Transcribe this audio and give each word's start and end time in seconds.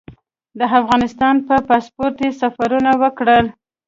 د 0.59 0.61
افغانستان 0.79 1.35
په 1.47 1.55
پاسپورټ 1.67 2.15
یې 2.25 2.29
سفرونه 2.41 2.91
وکړل. 3.01 3.45